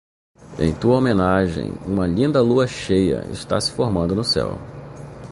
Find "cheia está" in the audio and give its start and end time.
2.67-3.61